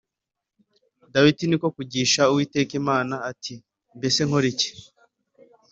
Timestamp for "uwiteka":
2.31-2.71